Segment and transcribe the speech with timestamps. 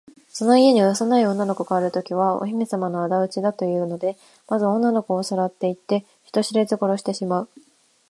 [0.29, 7.49] その家に幼い女の子があるときは、お姫さまのあだ討ちだというので、まず女の子をさらっていって、人知れず殺してしまう。